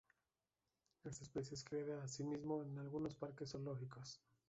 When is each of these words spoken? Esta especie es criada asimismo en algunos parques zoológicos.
Esta 1.03 1.23
especie 1.25 1.53
es 1.53 1.63
criada 1.63 2.01
asimismo 2.03 2.63
en 2.63 2.79
algunos 2.79 3.13
parques 3.13 3.51
zoológicos. 3.51 4.19